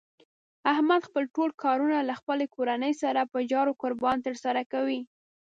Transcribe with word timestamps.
احمد 0.71 1.01
خپل 1.07 1.23
ټول 1.35 1.49
کارونه 1.63 1.97
له 2.09 2.13
خپلې 2.19 2.45
کورنۍ 2.55 2.93
سره 3.03 3.21
په 3.31 3.39
جار 3.51 3.67
قربان 3.81 4.17
تر 4.25 4.35
سره 4.43 4.61
کوي. 4.71 4.99